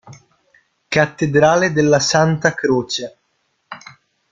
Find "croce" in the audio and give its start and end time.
2.55-3.17